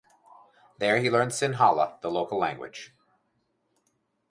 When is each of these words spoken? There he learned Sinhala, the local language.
There 0.79 0.97
he 0.97 1.11
learned 1.11 1.29
Sinhala, 1.29 2.01
the 2.01 2.09
local 2.09 2.39
language. 2.39 2.91